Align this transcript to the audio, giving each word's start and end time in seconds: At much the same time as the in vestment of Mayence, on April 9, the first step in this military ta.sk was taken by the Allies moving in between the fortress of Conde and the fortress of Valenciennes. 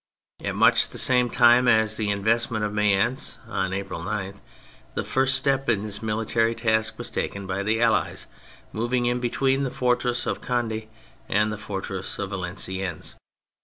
At 0.43 0.55
much 0.55 0.89
the 0.89 0.97
same 0.97 1.29
time 1.29 1.67
as 1.67 1.95
the 1.95 2.09
in 2.09 2.23
vestment 2.23 2.65
of 2.65 2.73
Mayence, 2.73 3.37
on 3.47 3.71
April 3.71 4.01
9, 4.01 4.41
the 4.95 5.03
first 5.03 5.35
step 5.35 5.69
in 5.69 5.83
this 5.83 6.01
military 6.01 6.55
ta.sk 6.55 6.97
was 6.97 7.11
taken 7.11 7.45
by 7.45 7.61
the 7.61 7.79
Allies 7.79 8.25
moving 8.71 9.05
in 9.05 9.19
between 9.19 9.61
the 9.61 9.69
fortress 9.69 10.25
of 10.25 10.41
Conde 10.41 10.87
and 11.29 11.53
the 11.53 11.57
fortress 11.59 12.17
of 12.17 12.31
Valenciennes. 12.31 13.13